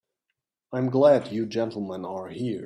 [0.73, 2.59] I'm glad you gentlemen are here.